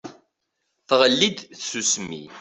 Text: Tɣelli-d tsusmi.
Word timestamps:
Tɣelli-d 0.87 1.39
tsusmi. 1.59 2.23